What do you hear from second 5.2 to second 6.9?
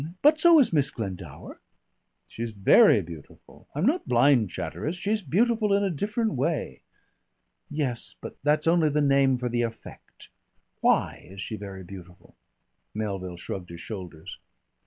beautiful in a different way."